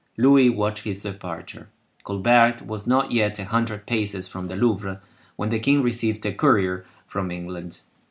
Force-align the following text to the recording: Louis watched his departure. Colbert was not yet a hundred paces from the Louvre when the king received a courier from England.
Louis 0.17 0.49
watched 0.49 0.83
his 0.85 1.03
departure. 1.03 1.69
Colbert 2.03 2.63
was 2.65 2.87
not 2.87 3.11
yet 3.11 3.37
a 3.37 3.45
hundred 3.45 3.85
paces 3.85 4.27
from 4.27 4.47
the 4.47 4.55
Louvre 4.55 4.99
when 5.35 5.49
the 5.51 5.59
king 5.59 5.83
received 5.83 6.25
a 6.25 6.33
courier 6.33 6.87
from 7.05 7.29
England. 7.29 7.81